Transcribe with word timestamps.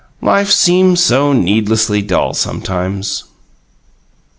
Life 0.23 0.49
seems 0.49 0.99
so 0.99 1.31
needlessly 1.31 2.01
dull 2.01 2.33
sometimes. 2.33 3.25